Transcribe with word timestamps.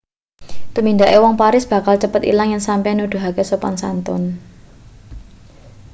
tumindake 0.73 1.17
wong 1.23 1.35
paris 1.41 1.65
bakal 1.73 1.95
cepet 2.03 2.21
ilang 2.31 2.49
yen 2.51 2.63
sampeyan 2.67 2.97
nuduhake 2.99 3.43
sopan-santun 3.45 4.21